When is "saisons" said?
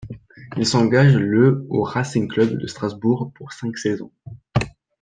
3.77-4.11